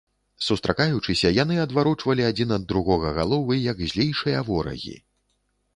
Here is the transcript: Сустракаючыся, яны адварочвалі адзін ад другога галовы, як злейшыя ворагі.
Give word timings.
Сустракаючыся, 0.45 1.31
яны 1.43 1.59
адварочвалі 1.65 2.25
адзін 2.31 2.57
ад 2.59 2.67
другога 2.73 3.15
галовы, 3.19 3.61
як 3.71 3.87
злейшыя 3.91 4.45
ворагі. 4.51 4.99